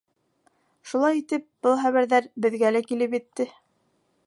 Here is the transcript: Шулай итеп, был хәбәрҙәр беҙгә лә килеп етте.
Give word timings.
Шулай 0.91 1.19
итеп, 1.19 1.45
был 1.67 1.77
хәбәрҙәр 1.83 2.31
беҙгә 2.47 2.75
лә 2.77 2.85
килеп 2.93 3.17
етте. 3.21 3.49